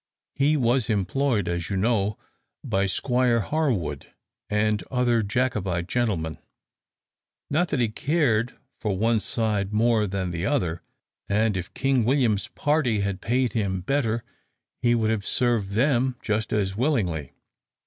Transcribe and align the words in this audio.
He 0.33 0.57
was 0.57 0.89
employed, 0.89 1.47
as 1.47 1.69
you 1.69 1.77
know, 1.77 2.17
by 2.63 2.87
Squire 2.87 3.41
Harwood 3.41 4.07
and 4.49 4.81
other 4.89 5.21
Jacobite 5.21 5.85
gentlemen 5.87 6.39
not 7.51 7.67
that 7.67 7.79
he 7.79 7.87
cared 7.87 8.57
for 8.79 8.97
one 8.97 9.19
side 9.19 9.71
more 9.71 10.07
than 10.07 10.31
the 10.31 10.43
other, 10.47 10.81
and 11.29 11.55
if 11.55 11.71
King 11.75 12.03
William's 12.03 12.47
party 12.47 13.01
had 13.01 13.21
paid 13.21 13.53
him 13.53 13.81
better, 13.81 14.23
he 14.81 14.95
would 14.95 15.11
have 15.11 15.23
served 15.23 15.73
them 15.73 16.15
just 16.23 16.51
as 16.51 16.75
willingly. 16.75 17.33